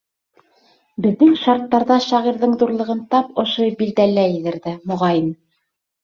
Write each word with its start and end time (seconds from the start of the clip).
Беҙҙең 1.05 1.33
шарттарҙа 1.41 1.97
шағирҙың 2.05 2.55
ҙурлығын 2.63 3.03
тап 3.11 3.29
ошо 3.43 3.67
билдәләйҙер 3.83 4.57
ҙә, 4.65 4.73
моғайын. 4.93 5.29